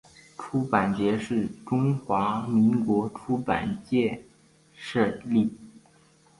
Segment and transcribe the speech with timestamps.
[0.35, 4.25] 出版节是中华民国出版界
[4.73, 5.55] 设立。